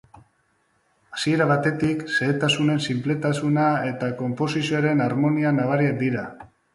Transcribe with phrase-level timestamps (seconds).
[1.17, 6.25] Hasiera batetik, xehetasunen sinpletasuna eta konposizioaren armonia nabariak dira.